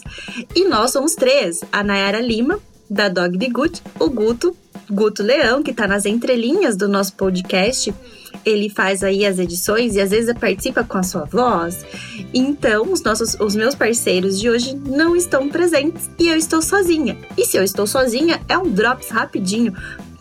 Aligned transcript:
E 0.55 0.65
nós 0.69 0.91
somos 0.91 1.15
três: 1.15 1.59
a 1.69 1.83
Nayara 1.83 2.21
Lima, 2.21 2.61
da 2.89 3.09
Dog 3.09 3.37
de 3.37 3.49
Gut, 3.49 3.81
o 3.99 4.09
Guto, 4.09 4.55
Guto 4.89 5.21
Leão, 5.21 5.61
que 5.61 5.71
está 5.71 5.85
nas 5.85 6.05
entrelinhas 6.05 6.77
do 6.77 6.87
nosso 6.87 7.13
podcast 7.15 7.93
ele 8.45 8.69
faz 8.69 9.03
aí 9.03 9.25
as 9.25 9.39
edições 9.39 9.95
e 9.95 10.01
às 10.01 10.11
vezes 10.11 10.33
participa 10.37 10.83
com 10.83 10.97
a 10.97 11.03
sua 11.03 11.25
voz. 11.25 11.85
Então, 12.33 12.91
os 12.91 13.01
nossos 13.01 13.35
os 13.39 13.55
meus 13.55 13.75
parceiros 13.75 14.39
de 14.39 14.49
hoje 14.49 14.75
não 14.75 15.15
estão 15.15 15.49
presentes 15.49 16.09
e 16.17 16.27
eu 16.27 16.35
estou 16.35 16.61
sozinha. 16.61 17.17
E 17.37 17.45
se 17.45 17.57
eu 17.57 17.63
estou 17.63 17.85
sozinha, 17.85 18.41
é 18.49 18.57
um 18.57 18.69
drops 18.69 19.09
rapidinho 19.09 19.73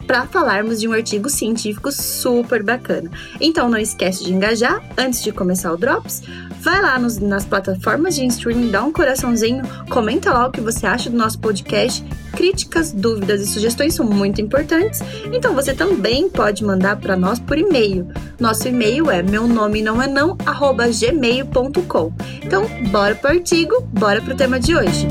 para 0.07 0.27
falarmos 0.27 0.81
de 0.81 0.89
um 0.89 0.93
artigo 0.93 1.29
científico 1.29 1.91
super 1.93 2.63
bacana. 2.63 3.11
Então 3.41 3.69
não 3.69 3.79
esquece 3.79 4.25
de 4.25 4.33
engajar 4.33 4.83
antes 4.97 5.23
de 5.23 5.33
começar 5.33 5.73
o 5.73 5.77
Drops. 5.77 6.23
Vai 6.61 6.81
lá 6.81 6.99
nos, 6.99 7.19
nas 7.19 7.45
plataformas 7.45 8.15
de 8.15 8.25
streaming, 8.27 8.71
dá 8.71 8.83
um 8.85 8.93
coraçãozinho, 8.93 9.63
comenta 9.91 10.33
lá 10.33 10.47
o 10.47 10.53
que 10.53 10.61
você 10.61 10.87
acha 10.87 11.11
do 11.11 11.17
nosso 11.17 11.39
podcast. 11.39 12.05
Críticas, 12.33 12.93
dúvidas 12.93 13.43
e 13.43 13.47
sugestões 13.47 13.95
são 13.95 14.07
muito 14.07 14.41
importantes. 14.41 15.01
Então 15.33 15.55
você 15.55 15.75
também 15.75 16.29
pode 16.29 16.65
mandar 16.65 16.97
para 16.97 17.17
nós 17.17 17.39
por 17.39 17.59
e-mail. 17.59 18.09
Nosso 18.39 18.69
e-mail 18.69 19.11
é 19.11 19.23
meu 19.23 19.47
nome 19.47 19.83
não 19.83 20.01
é 20.01 20.07
não 20.07 20.37
gmail.com. 20.37 22.13
Então 22.45 22.65
bora 22.91 23.15
pro 23.15 23.31
artigo, 23.31 23.81
bora 23.93 24.21
pro 24.21 24.37
tema 24.37 24.59
de 24.59 24.77
hoje 24.77 25.07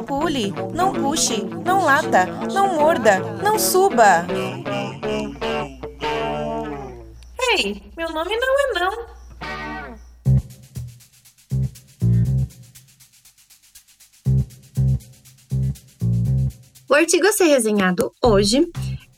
pule, 0.00 0.52
não 0.72 0.92
puxe, 0.92 1.42
não 1.64 1.84
lata, 1.84 2.26
não 2.52 2.74
morda, 2.74 3.18
não 3.42 3.58
suba. 3.58 4.26
Ei, 7.50 7.82
meu 7.96 8.10
nome 8.10 8.36
não 8.36 8.60
é 8.60 8.80
não. 8.80 9.22
O 16.88 16.94
artigo 16.94 17.26
a 17.26 17.32
ser 17.32 17.46
resenhado 17.46 18.12
hoje 18.22 18.70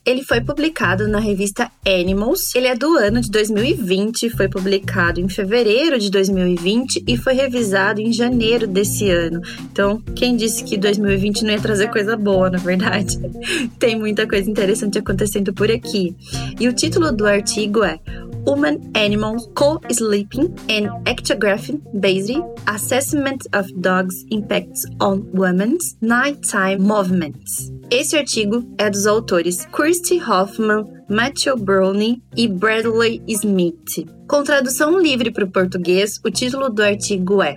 ele 0.05 0.23
foi 0.23 0.41
publicado 0.41 1.09
na 1.09 1.19
revista 1.19 1.71
Animals. 1.87 2.55
Ele 2.55 2.67
é 2.67 2.75
do 2.75 2.97
ano 2.97 3.21
de 3.21 3.31
2020, 3.31 4.31
foi 4.31 4.49
publicado 4.49 5.21
em 5.21 5.29
fevereiro 5.29 5.99
de 5.99 6.11
2020 6.11 7.05
e 7.07 7.17
foi 7.17 7.35
revisado 7.35 8.01
em 8.01 8.13
janeiro 8.13 8.67
desse 8.67 9.09
ano. 9.11 9.41
Então, 9.63 10.01
quem 10.15 10.37
disse 10.37 10.65
que 10.65 10.77
2020 10.77 11.43
não 11.45 11.51
ia 11.51 11.61
trazer 11.61 11.91
coisa 11.91 12.17
boa, 12.17 12.51
na 12.51 12.59
verdade? 12.59 13.19
Tem 13.79 13.99
muita 13.99 14.27
coisa 14.27 14.51
interessante 14.51 14.99
acontecendo 14.99 15.53
por 15.53 15.71
aqui. 15.71 16.15
E 16.61 16.69
o 16.69 16.73
título 16.73 17.11
do 17.11 17.27
artigo 17.27 17.83
é 17.83 17.99
Human 18.47 18.79
Animal 18.95 19.37
Co-Sleeping 19.55 20.55
and 20.71 21.03
Ectography 21.07 21.81
Based 21.95 22.43
Assessment 22.67 23.39
of 23.55 23.73
Dogs 23.77 24.25
Impacts 24.31 24.85
on 25.01 25.23
Women's 25.33 25.97
Nighttime 26.03 26.79
Movements. 26.79 27.74
Esse 27.91 28.17
artigo 28.17 28.65
é 28.79 28.89
dos 28.89 29.07
autores 29.07 29.67
Kirsty 29.67 30.21
Hoffman, 30.21 30.85
Matthew 31.09 31.57
Browning 31.59 32.23
e 32.37 32.49
Bradley 32.49 33.23
Smith. 33.29 34.07
Com 34.27 34.43
tradução 34.43 34.99
livre 34.99 35.31
para 35.31 35.45
o 35.45 35.51
português, 35.51 36.19
o 36.25 36.31
título 36.31 36.71
do 36.71 36.83
artigo 36.83 37.43
é 37.43 37.55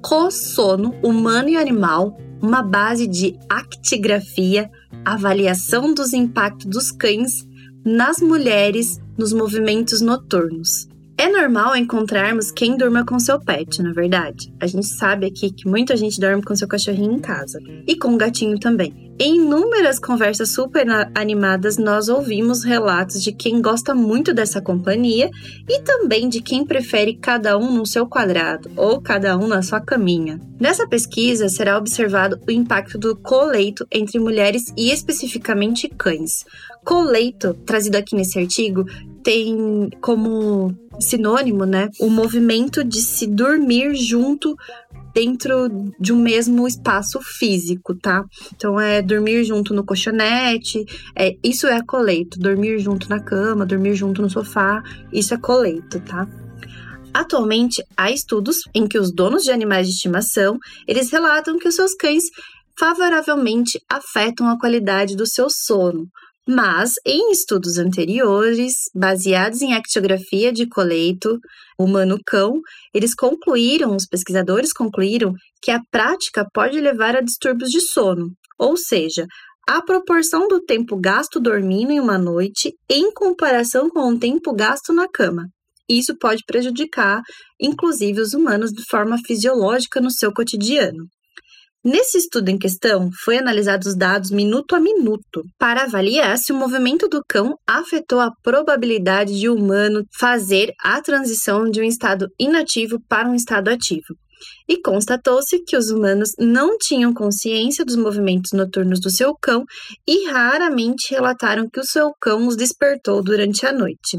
Co-sono 0.00 0.94
humano 1.02 1.50
e 1.50 1.56
animal, 1.56 2.16
uma 2.40 2.62
base 2.62 3.06
de 3.06 3.38
actigrafia, 3.48 4.70
avaliação 5.04 5.92
dos 5.92 6.12
impactos 6.12 6.66
dos 6.66 6.90
cães 6.90 7.46
nas 7.84 8.18
mulheres 8.18 9.00
nos 9.16 9.32
movimentos 9.32 10.00
noturnos. 10.00 10.88
É 11.20 11.28
normal 11.28 11.74
encontrarmos 11.74 12.52
quem 12.52 12.76
durma 12.76 13.04
com 13.04 13.18
seu 13.18 13.40
pet, 13.40 13.82
na 13.82 13.92
verdade. 13.92 14.54
A 14.60 14.68
gente 14.68 14.86
sabe 14.86 15.26
aqui 15.26 15.50
que 15.50 15.66
muita 15.66 15.96
gente 15.96 16.20
dorme 16.20 16.44
com 16.44 16.54
seu 16.54 16.68
cachorrinho 16.68 17.10
em 17.10 17.18
casa 17.18 17.58
e 17.88 17.96
com 17.96 18.14
o 18.14 18.16
gatinho 18.16 18.56
também. 18.56 19.08
Em 19.20 19.34
inúmeras 19.34 19.98
conversas 19.98 20.52
super 20.52 20.86
animadas, 21.16 21.76
nós 21.76 22.08
ouvimos 22.08 22.62
relatos 22.62 23.20
de 23.20 23.32
quem 23.32 23.60
gosta 23.60 23.92
muito 23.96 24.32
dessa 24.32 24.62
companhia 24.62 25.28
e 25.68 25.82
também 25.82 26.28
de 26.28 26.40
quem 26.40 26.64
prefere 26.64 27.16
cada 27.16 27.58
um 27.58 27.72
no 27.72 27.84
seu 27.84 28.06
quadrado 28.06 28.70
ou 28.76 29.00
cada 29.00 29.36
um 29.36 29.48
na 29.48 29.60
sua 29.60 29.80
caminha. 29.80 30.40
Nessa 30.60 30.86
pesquisa 30.86 31.48
será 31.48 31.76
observado 31.76 32.38
o 32.46 32.50
impacto 32.52 32.96
do 32.96 33.16
coleito 33.16 33.84
entre 33.90 34.20
mulheres 34.20 34.72
e 34.76 34.92
especificamente 34.92 35.88
cães. 35.88 36.44
Coleito, 36.84 37.54
trazido 37.66 37.96
aqui 37.96 38.14
nesse 38.14 38.38
artigo, 38.38 38.84
tem 39.22 39.90
como 40.00 40.74
sinônimo, 41.00 41.64
né, 41.64 41.88
o 42.00 42.08
movimento 42.10 42.82
de 42.82 43.00
se 43.00 43.26
dormir 43.26 43.94
junto 43.94 44.56
dentro 45.14 45.68
de 45.98 46.12
um 46.12 46.18
mesmo 46.18 46.66
espaço 46.66 47.20
físico, 47.20 47.94
tá? 47.94 48.24
Então 48.54 48.80
é 48.80 49.02
dormir 49.02 49.44
junto 49.44 49.74
no 49.74 49.84
colchonete, 49.84 50.84
é, 51.16 51.36
isso 51.42 51.66
é 51.66 51.82
coleito, 51.82 52.38
dormir 52.38 52.78
junto 52.78 53.08
na 53.08 53.20
cama, 53.20 53.66
dormir 53.66 53.94
junto 53.94 54.22
no 54.22 54.30
sofá, 54.30 54.82
isso 55.12 55.34
é 55.34 55.38
coleito, 55.38 56.00
tá? 56.00 56.26
Atualmente 57.12 57.82
há 57.96 58.10
estudos 58.10 58.58
em 58.74 58.86
que 58.86 58.98
os 58.98 59.12
donos 59.12 59.42
de 59.42 59.50
animais 59.50 59.88
de 59.88 59.94
estimação, 59.94 60.58
eles 60.86 61.10
relatam 61.10 61.58
que 61.58 61.66
os 61.66 61.74
seus 61.74 61.94
cães 61.94 62.24
favoravelmente 62.78 63.80
afetam 63.90 64.48
a 64.48 64.58
qualidade 64.58 65.16
do 65.16 65.26
seu 65.26 65.48
sono, 65.50 66.06
mas, 66.48 66.92
em 67.04 67.30
estudos 67.30 67.76
anteriores, 67.76 68.72
baseados 68.94 69.60
em 69.60 69.74
actiografia 69.74 70.50
de 70.50 70.66
coleito 70.66 71.38
humano-cão, 71.78 72.62
eles 72.94 73.14
concluíram, 73.14 73.94
os 73.94 74.06
pesquisadores 74.06 74.72
concluíram, 74.72 75.34
que 75.62 75.70
a 75.70 75.82
prática 75.90 76.46
pode 76.54 76.80
levar 76.80 77.14
a 77.14 77.20
distúrbios 77.20 77.70
de 77.70 77.82
sono, 77.82 78.30
ou 78.58 78.78
seja, 78.78 79.26
a 79.68 79.82
proporção 79.82 80.48
do 80.48 80.58
tempo 80.64 80.98
gasto 80.98 81.38
dormindo 81.38 81.92
em 81.92 82.00
uma 82.00 82.16
noite 82.16 82.72
em 82.88 83.12
comparação 83.12 83.90
com 83.90 84.08
o 84.08 84.18
tempo 84.18 84.54
gasto 84.54 84.90
na 84.90 85.06
cama. 85.06 85.44
Isso 85.86 86.16
pode 86.18 86.42
prejudicar, 86.46 87.20
inclusive, 87.60 88.22
os 88.22 88.32
humanos 88.32 88.70
de 88.70 88.82
forma 88.88 89.18
fisiológica 89.26 90.00
no 90.00 90.10
seu 90.10 90.32
cotidiano. 90.32 91.04
Nesse 91.84 92.18
estudo 92.18 92.48
em 92.48 92.58
questão, 92.58 93.08
foi 93.24 93.38
analisados 93.38 93.86
os 93.86 93.96
dados 93.96 94.32
minuto 94.32 94.74
a 94.74 94.80
minuto 94.80 95.44
para 95.56 95.84
avaliar 95.84 96.36
se 96.36 96.52
o 96.52 96.56
movimento 96.56 97.08
do 97.08 97.22
cão 97.26 97.56
afetou 97.64 98.18
a 98.18 98.32
probabilidade 98.42 99.38
de 99.38 99.48
o 99.48 99.54
humano 99.54 100.04
fazer 100.18 100.72
a 100.82 101.00
transição 101.00 101.70
de 101.70 101.80
um 101.80 101.84
estado 101.84 102.26
inativo 102.38 102.98
para 103.08 103.28
um 103.28 103.34
estado 103.34 103.68
ativo. 103.68 104.16
E 104.68 104.80
constatou-se 104.82 105.62
que 105.64 105.76
os 105.76 105.90
humanos 105.90 106.30
não 106.38 106.76
tinham 106.78 107.14
consciência 107.14 107.84
dos 107.84 107.96
movimentos 107.96 108.52
noturnos 108.52 109.00
do 109.00 109.10
seu 109.10 109.34
cão 109.40 109.64
e 110.06 110.28
raramente 110.28 111.10
relataram 111.10 111.68
que 111.70 111.80
o 111.80 111.84
seu 111.84 112.12
cão 112.20 112.48
os 112.48 112.56
despertou 112.56 113.22
durante 113.22 113.64
a 113.64 113.72
noite. 113.72 114.18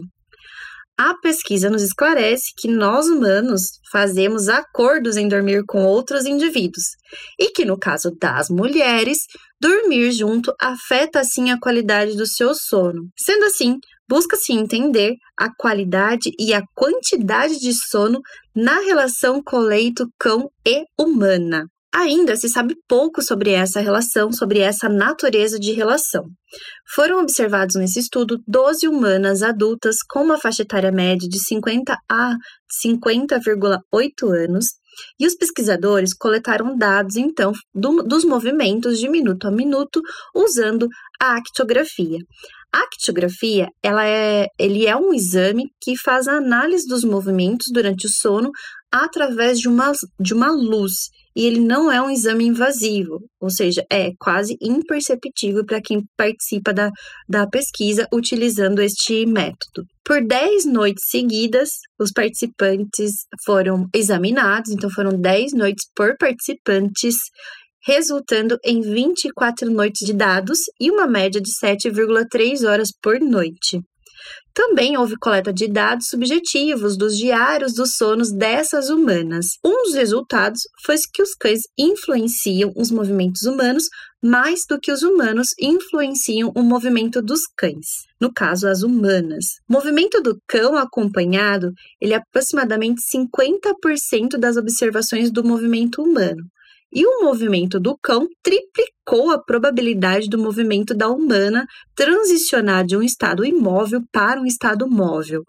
A 1.02 1.14
pesquisa 1.14 1.70
nos 1.70 1.82
esclarece 1.82 2.52
que 2.58 2.68
nós 2.68 3.08
humanos 3.08 3.80
fazemos 3.90 4.50
acordos 4.50 5.16
em 5.16 5.30
dormir 5.30 5.64
com 5.66 5.86
outros 5.86 6.26
indivíduos 6.26 6.84
e 7.40 7.52
que, 7.52 7.64
no 7.64 7.80
caso 7.80 8.12
das 8.20 8.50
mulheres, 8.50 9.20
dormir 9.62 10.12
junto 10.12 10.54
afeta 10.60 11.22
assim 11.22 11.52
a 11.52 11.58
qualidade 11.58 12.18
do 12.18 12.28
seu 12.28 12.54
sono. 12.54 13.08
Sendo 13.18 13.46
assim, 13.46 13.78
busca-se 14.10 14.52
entender 14.52 15.14
a 15.40 15.48
qualidade 15.56 16.32
e 16.38 16.54
a 16.54 16.62
quantidade 16.76 17.58
de 17.60 17.72
sono 17.74 18.20
na 18.54 18.82
relação 18.82 19.42
coleito-cão 19.42 20.50
e 20.68 20.84
humana. 21.00 21.66
Ainda 21.94 22.36
se 22.36 22.48
sabe 22.48 22.76
pouco 22.88 23.22
sobre 23.22 23.52
essa 23.52 23.80
relação, 23.80 24.32
sobre 24.32 24.60
essa 24.60 24.88
natureza 24.88 25.60
de 25.60 25.72
relação. 25.72 26.24
Foram 26.94 27.20
observados 27.20 27.76
nesse 27.76 28.00
estudo 28.00 28.38
12 28.48 28.88
humanas 28.88 29.42
adultas 29.42 29.98
com 30.08 30.24
uma 30.24 30.38
faixa 30.38 30.62
etária 30.62 30.92
média 30.92 31.28
de 31.28 31.40
50 31.40 31.98
a 32.10 32.36
50,8 32.86 33.80
anos, 34.24 34.68
e 35.20 35.26
os 35.26 35.36
pesquisadores 35.36 36.14
coletaram 36.14 36.78
dados, 36.78 37.16
então, 37.16 37.54
do, 37.74 38.04
dos 38.04 38.24
movimentos 38.24 39.00
de 39.00 39.10
minuto 39.10 39.48
a 39.48 39.52
minuto 39.52 40.02
usando 40.36 40.88
a 41.20 41.38
actiografia. 41.38 42.20
A 42.72 42.82
actiografia, 42.82 43.68
ela 43.82 44.06
é, 44.06 44.46
ele 44.60 44.86
é 44.86 44.96
um 44.96 45.12
exame 45.14 45.66
que 45.82 45.98
faz 45.98 46.28
a 46.28 46.34
análise 46.34 46.88
dos 46.88 47.04
movimentos 47.04 47.68
durante 47.74 48.06
o 48.06 48.10
sono 48.10 48.52
através 48.92 49.60
de 49.60 49.68
uma, 49.68 49.92
de 50.20 50.34
uma 50.34 50.52
luz 50.52 51.10
e 51.36 51.46
ele 51.46 51.60
não 51.60 51.92
é 51.92 52.02
um 52.02 52.10
exame 52.10 52.46
invasivo, 52.46 53.20
ou 53.40 53.50
seja, 53.50 53.86
é 53.92 54.12
quase 54.20 54.58
imperceptível 54.62 55.66
para 55.66 55.82
quem 55.82 56.04
participa 56.18 56.74
da, 56.74 56.92
da 57.28 57.48
pesquisa 57.48 58.08
utilizando 58.14 58.82
este 58.82 59.26
método. 59.26 59.86
Por 60.04 60.26
10 60.26 60.66
noites 60.66 61.04
seguidas, 61.08 61.70
os 62.00 62.12
participantes 62.12 63.12
foram 63.46 63.88
examinados, 63.94 64.72
então 64.72 64.90
foram 64.90 65.12
10 65.12 65.54
noites 65.54 65.86
por 65.96 66.18
participantes, 66.18 67.16
resultando 67.86 68.58
em 68.66 68.82
24 68.82 69.70
noites 69.70 70.06
de 70.06 70.14
dados 70.14 70.60
e 70.80 70.90
uma 70.90 71.08
média 71.08 71.40
de 71.40 71.52
7,3 71.64 72.68
horas 72.68 72.90
por 73.02 73.20
noite. 73.20 73.80
Também 74.54 74.98
houve 74.98 75.16
coleta 75.18 75.54
de 75.54 75.68
dados 75.68 76.08
subjetivos 76.10 76.98
dos 76.98 77.18
diários 77.18 77.74
dos 77.74 77.96
sonos 77.96 78.32
dessas 78.32 78.90
humanas. 78.90 79.46
Um 79.64 79.84
dos 79.84 79.94
resultados 79.94 80.62
foi 80.86 80.96
que 81.14 81.22
os 81.22 81.34
cães 81.34 81.62
influenciam 81.78 82.74
os 82.76 82.92
movimentos 82.92 83.44
humanos 83.44 83.86
mais 84.22 84.62
do 84.68 84.80
que 84.80 84.92
os 84.92 85.02
humanos 85.02 85.48
influenciam 85.60 86.52
o 86.56 86.62
movimento 86.62 87.22
dos 87.22 87.42
cães. 87.56 87.88
No 88.20 88.34
caso, 88.34 88.68
as 88.68 88.84
humanas. 88.84 89.46
O 89.70 89.74
movimento 89.74 90.22
do 90.22 90.38
cão 90.46 90.76
acompanhado, 90.76 91.72
ele 92.02 92.14
é 92.14 92.18
aproximadamente 92.18 93.02
50% 93.16 94.38
das 94.38 94.58
observações 94.58 95.32
do 95.32 95.44
movimento 95.44 96.02
humano 96.02 96.44
e 96.92 97.06
o 97.06 97.24
movimento 97.24 97.80
do 97.80 97.98
cão 97.98 98.28
triplicou 98.42 99.32
a 99.32 99.42
probabilidade 99.42 100.28
do 100.28 100.38
movimento 100.38 100.94
da 100.96 101.08
humana 101.08 101.66
transicionar 101.96 102.86
de 102.86 102.98
um 102.98 103.02
estado 103.02 103.46
imóvel 103.46 104.02
para 104.12 104.42
um 104.42 104.46
estado 104.46 104.90
móvel. 104.90 105.44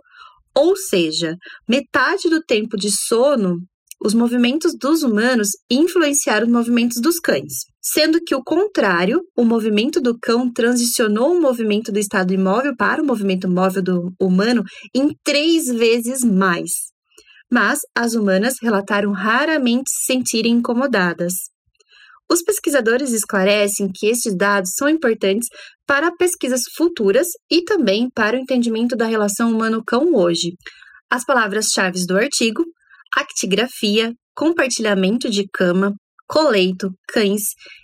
Ou 0.55 0.77
seja, 0.77 1.37
metade 1.69 2.29
do 2.29 2.43
tempo 2.43 2.77
de 2.77 2.91
sono, 2.91 3.59
os 4.03 4.15
movimentos 4.15 4.73
dos 4.79 5.03
humanos 5.03 5.51
influenciaram 5.71 6.47
os 6.47 6.53
movimentos 6.53 7.01
dos 7.01 7.19
cães, 7.19 7.53
sendo 7.81 8.21
que 8.21 8.35
o 8.35 8.43
contrário, 8.43 9.21
o 9.37 9.45
movimento 9.45 10.01
do 10.01 10.19
cão 10.19 10.51
transicionou 10.51 11.33
o 11.33 11.41
movimento 11.41 11.93
do 11.93 11.99
estado 11.99 12.33
imóvel 12.33 12.75
para 12.77 13.03
o 13.03 13.07
movimento 13.07 13.49
móvel 13.49 13.83
do 13.83 14.13
humano 14.19 14.65
em 14.95 15.15
três 15.23 15.67
vezes 15.67 16.25
mais 16.25 16.90
mas 17.51 17.81
as 17.97 18.15
humanas 18.15 18.55
relataram 18.63 19.13
raramente 19.13 19.91
se 19.91 20.13
sentirem 20.13 20.53
incomodadas. 20.53 21.33
Os 22.31 22.43
pesquisadores 22.43 23.11
esclarecem 23.11 23.91
que 23.93 24.07
estes 24.07 24.37
dados 24.37 24.71
são 24.77 24.89
importantes 24.89 25.49
para 25.85 26.15
pesquisas 26.15 26.63
futuras 26.77 27.27
e 27.51 27.65
também 27.65 28.09
para 28.09 28.37
o 28.37 28.41
entendimento 28.41 28.95
da 28.95 29.07
relação 29.07 29.51
humano-cão 29.51 30.15
hoje. 30.15 30.53
As 31.11 31.25
palavras-chave 31.25 32.07
do 32.07 32.17
artigo: 32.17 32.65
actigrafia, 33.17 34.13
compartilhamento 34.33 35.29
de 35.29 35.45
cama, 35.53 35.93
coleito, 36.29 36.93
cães, 37.09 37.43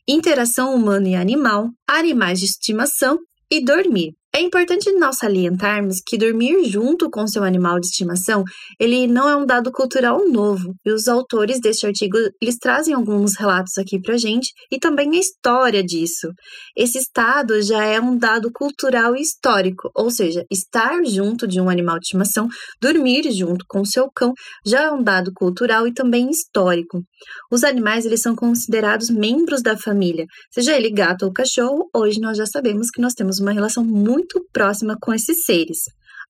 interação 0.08 0.72
humano 0.72 1.08
e 1.08 1.16
animal, 1.16 1.68
animais 1.88 2.38
de 2.38 2.44
estimação 2.44 3.18
e 3.50 3.64
dormir. 3.64 4.12
É 4.36 4.40
importante 4.42 4.92
nós 4.92 5.16
salientarmos 5.16 6.02
que 6.06 6.18
dormir 6.18 6.62
junto 6.66 7.08
com 7.08 7.26
seu 7.26 7.42
animal 7.42 7.80
de 7.80 7.86
estimação, 7.86 8.44
ele 8.78 9.06
não 9.06 9.26
é 9.26 9.34
um 9.34 9.46
dado 9.46 9.72
cultural 9.72 10.28
novo, 10.28 10.74
e 10.84 10.92
os 10.92 11.08
autores 11.08 11.58
deste 11.58 11.86
artigo, 11.86 12.18
eles 12.38 12.58
trazem 12.58 12.92
alguns 12.92 13.34
relatos 13.34 13.78
aqui 13.78 13.98
pra 13.98 14.18
gente 14.18 14.52
e 14.70 14.78
também 14.78 15.16
a 15.16 15.18
história 15.18 15.82
disso. 15.82 16.28
Esse 16.76 16.98
estado 16.98 17.62
já 17.62 17.82
é 17.82 17.98
um 17.98 18.18
dado 18.18 18.52
cultural 18.52 19.16
e 19.16 19.22
histórico, 19.22 19.90
ou 19.94 20.10
seja, 20.10 20.44
estar 20.50 21.02
junto 21.06 21.48
de 21.48 21.58
um 21.58 21.70
animal 21.70 21.98
de 21.98 22.04
estimação, 22.04 22.46
dormir 22.78 23.32
junto 23.32 23.64
com 23.66 23.86
seu 23.86 24.10
cão, 24.14 24.34
já 24.66 24.82
é 24.82 24.90
um 24.90 25.02
dado 25.02 25.32
cultural 25.34 25.88
e 25.88 25.94
também 25.94 26.28
histórico. 26.28 27.02
Os 27.50 27.64
animais, 27.64 28.04
eles 28.04 28.20
são 28.20 28.34
considerados 28.34 29.10
membros 29.10 29.62
da 29.62 29.76
família, 29.76 30.26
seja 30.50 30.76
ele 30.76 30.90
gato 30.90 31.24
ou 31.24 31.32
cachorro, 31.32 31.88
hoje 31.94 32.20
nós 32.20 32.36
já 32.36 32.46
sabemos 32.46 32.90
que 32.90 33.00
nós 33.00 33.14
temos 33.14 33.38
uma 33.38 33.52
relação 33.52 33.84
muito 33.84 34.44
próxima 34.52 34.96
com 35.00 35.12
esses 35.12 35.44
seres. 35.44 35.78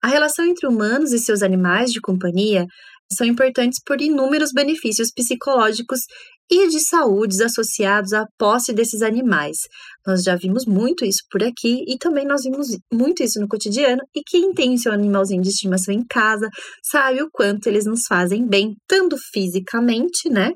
A 0.02 0.08
relação 0.08 0.44
entre 0.44 0.66
humanos 0.66 1.12
e 1.12 1.18
seus 1.18 1.42
animais 1.42 1.90
de 1.90 2.00
companhia 2.00 2.66
são 3.12 3.26
importantes 3.26 3.80
por 3.84 4.00
inúmeros 4.00 4.50
benefícios 4.52 5.10
psicológicos 5.12 6.00
e 6.50 6.68
de 6.68 6.80
saúde 6.80 7.42
associados 7.42 8.12
à 8.12 8.24
posse 8.38 8.72
desses 8.72 9.02
animais. 9.02 9.56
Nós 10.06 10.22
já 10.22 10.36
vimos 10.36 10.64
muito 10.64 11.04
isso 11.04 11.22
por 11.30 11.42
aqui 11.42 11.82
e 11.88 11.98
também 11.98 12.24
nós 12.24 12.42
vimos 12.44 12.68
muito 12.92 13.22
isso 13.22 13.40
no 13.40 13.48
cotidiano. 13.48 14.00
E 14.14 14.22
quem 14.24 14.52
tem 14.54 14.78
seu 14.78 14.92
animalzinho 14.92 15.42
de 15.42 15.48
estimação 15.48 15.92
em 15.92 16.04
casa 16.08 16.48
sabe 16.84 17.20
o 17.22 17.28
quanto 17.32 17.66
eles 17.66 17.84
nos 17.84 18.06
fazem 18.06 18.46
bem, 18.46 18.76
tanto 18.86 19.16
fisicamente, 19.32 20.28
né? 20.30 20.52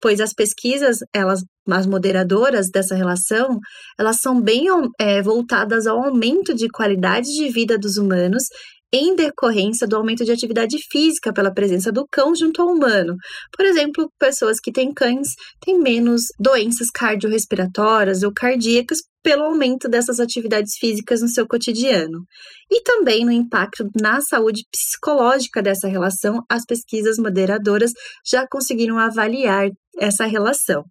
Pois 0.00 0.20
as 0.20 0.32
pesquisas, 0.32 0.98
elas, 1.12 1.42
as 1.68 1.86
moderadoras 1.86 2.70
dessa 2.70 2.94
relação, 2.94 3.58
elas 3.98 4.18
são 4.20 4.40
bem 4.40 4.66
é, 5.00 5.20
voltadas 5.20 5.88
ao 5.88 6.04
aumento 6.04 6.54
de 6.54 6.68
qualidade 6.68 7.26
de 7.26 7.48
vida 7.50 7.76
dos 7.76 7.96
humanos 7.96 8.44
em 8.92 9.16
decorrência 9.16 9.86
do 9.86 9.96
aumento 9.96 10.24
de 10.24 10.30
atividade 10.30 10.76
física 10.90 11.32
pela 11.32 11.52
presença 11.52 11.90
do 11.90 12.06
cão 12.10 12.34
junto 12.34 12.60
ao 12.60 12.68
humano. 12.68 13.16
Por 13.56 13.64
exemplo, 13.64 14.10
pessoas 14.18 14.60
que 14.60 14.70
têm 14.70 14.92
cães 14.92 15.28
têm 15.64 15.78
menos 15.78 16.24
doenças 16.38 16.90
cardiorrespiratórias 16.90 18.22
ou 18.22 18.32
cardíacas 18.32 18.98
pelo 19.22 19.44
aumento 19.44 19.88
dessas 19.88 20.20
atividades 20.20 20.76
físicas 20.78 21.22
no 21.22 21.28
seu 21.28 21.46
cotidiano. 21.46 22.24
E 22.70 22.82
também 22.82 23.24
no 23.24 23.32
impacto 23.32 23.88
na 24.00 24.20
saúde 24.20 24.62
psicológica 24.70 25.62
dessa 25.62 25.88
relação, 25.88 26.42
as 26.50 26.64
pesquisas 26.66 27.16
moderadoras 27.18 27.92
já 28.26 28.46
conseguiram 28.46 28.98
avaliar 28.98 29.70
essa 29.98 30.26
relação. 30.26 30.84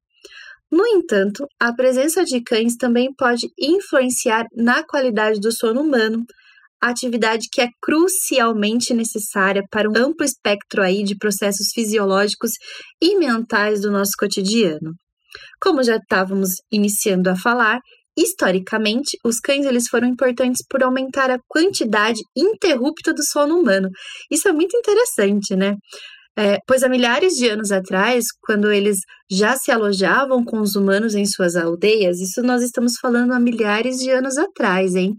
No 0.71 0.87
entanto, 0.87 1.45
a 1.59 1.73
presença 1.73 2.23
de 2.23 2.41
cães 2.41 2.77
também 2.77 3.13
pode 3.13 3.49
influenciar 3.59 4.45
na 4.55 4.81
qualidade 4.83 5.39
do 5.41 5.51
sono 5.51 5.81
humano, 5.81 6.23
atividade 6.89 7.47
que 7.51 7.61
é 7.61 7.67
crucialmente 7.81 8.93
necessária 8.93 9.63
para 9.69 9.89
um 9.89 9.95
amplo 9.95 10.25
espectro 10.25 10.81
aí 10.81 11.03
de 11.03 11.15
processos 11.15 11.67
fisiológicos 11.73 12.51
e 13.01 13.15
mentais 13.17 13.81
do 13.81 13.91
nosso 13.91 14.11
cotidiano. 14.17 14.93
Como 15.61 15.83
já 15.83 15.97
estávamos 15.97 16.51
iniciando 16.71 17.29
a 17.29 17.35
falar, 17.35 17.79
historicamente, 18.17 19.17
os 19.23 19.39
cães 19.39 19.65
eles 19.65 19.87
foram 19.87 20.07
importantes 20.07 20.63
por 20.69 20.83
aumentar 20.83 21.29
a 21.29 21.39
quantidade 21.47 22.19
interrupta 22.35 23.13
do 23.13 23.23
sono 23.23 23.59
humano. 23.59 23.89
Isso 24.29 24.47
é 24.47 24.51
muito 24.51 24.75
interessante, 24.75 25.55
né? 25.55 25.75
É, 26.37 26.57
pois 26.65 26.81
há 26.81 26.89
milhares 26.89 27.33
de 27.33 27.49
anos 27.49 27.71
atrás, 27.71 28.25
quando 28.41 28.71
eles 28.71 28.99
já 29.29 29.55
se 29.57 29.69
alojavam 29.69 30.43
com 30.45 30.61
os 30.61 30.75
humanos 30.75 31.13
em 31.13 31.25
suas 31.25 31.55
aldeias, 31.55 32.19
isso 32.19 32.41
nós 32.41 32.63
estamos 32.63 32.93
falando 33.01 33.33
há 33.33 33.39
milhares 33.39 33.97
de 33.97 34.09
anos 34.09 34.37
atrás, 34.37 34.95
hein? 34.95 35.13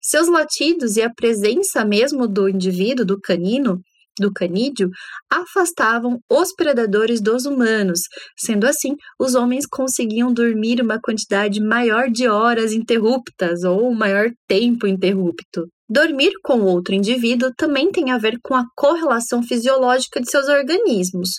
Seus 0.00 0.28
latidos 0.28 0.96
e 0.96 1.02
a 1.02 1.12
presença 1.12 1.84
mesmo 1.84 2.26
do 2.26 2.48
indivíduo, 2.48 3.04
do 3.04 3.20
canino, 3.20 3.80
do 4.18 4.32
canídeo, 4.32 4.90
afastavam 5.30 6.18
os 6.30 6.52
predadores 6.54 7.20
dos 7.20 7.46
humanos. 7.46 8.00
Sendo 8.36 8.66
assim, 8.66 8.94
os 9.18 9.34
homens 9.34 9.66
conseguiam 9.66 10.32
dormir 10.32 10.80
uma 10.80 11.00
quantidade 11.00 11.60
maior 11.60 12.10
de 12.10 12.28
horas 12.28 12.72
interruptas 12.72 13.62
ou 13.62 13.94
maior 13.94 14.30
tempo 14.46 14.86
interrupto. 14.86 15.66
Dormir 15.88 16.32
com 16.42 16.60
outro 16.60 16.94
indivíduo 16.94 17.50
também 17.56 17.90
tem 17.90 18.10
a 18.10 18.18
ver 18.18 18.38
com 18.42 18.54
a 18.54 18.64
correlação 18.76 19.42
fisiológica 19.42 20.20
de 20.20 20.30
seus 20.30 20.46
organismos. 20.48 21.30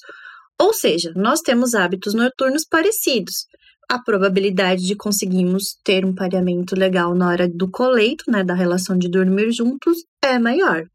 Ou 0.60 0.74
seja, 0.74 1.12
nós 1.16 1.40
temos 1.42 1.76
hábitos 1.76 2.14
noturnos 2.14 2.66
parecidos, 2.70 3.46
a 3.90 3.98
probabilidade 3.98 4.86
de 4.86 4.96
conseguirmos 4.96 5.76
ter 5.84 6.06
um 6.06 6.14
pareamento 6.14 6.76
legal 6.76 7.16
na 7.16 7.28
hora 7.28 7.48
do 7.48 7.70
coleito, 7.70 8.26
né, 8.28 8.44
da 8.44 8.54
relação 8.54 8.98
de 8.98 9.10
dormir 9.10 9.52
juntos, 9.52 9.98
é 10.24 10.38
maior. 10.38 10.86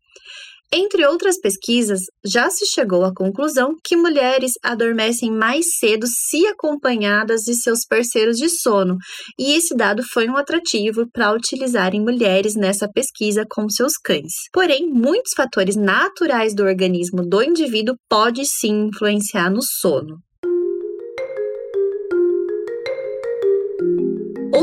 Entre 0.72 1.06
outras 1.06 1.38
pesquisas, 1.38 2.00
já 2.24 2.50
se 2.50 2.66
chegou 2.66 3.04
à 3.04 3.14
conclusão 3.14 3.76
que 3.84 3.96
mulheres 3.96 4.52
adormecem 4.62 5.30
mais 5.30 5.66
cedo 5.78 6.04
se 6.08 6.46
acompanhadas 6.46 7.42
de 7.42 7.54
seus 7.54 7.86
parceiros 7.88 8.36
de 8.36 8.48
sono, 8.48 8.96
e 9.38 9.54
esse 9.54 9.76
dado 9.76 10.02
foi 10.12 10.28
um 10.28 10.36
atrativo 10.36 11.06
para 11.12 11.32
utilizarem 11.32 12.00
mulheres 12.00 12.56
nessa 12.56 12.88
pesquisa 12.88 13.44
com 13.48 13.68
seus 13.68 13.92
cães. 14.02 14.32
Porém, 14.52 14.88
muitos 14.88 15.32
fatores 15.36 15.76
naturais 15.76 16.54
do 16.54 16.64
organismo 16.64 17.22
do 17.24 17.42
indivíduo 17.42 17.94
podem 18.08 18.44
sim 18.44 18.88
influenciar 18.88 19.50
no 19.50 19.60
sono. 19.62 20.18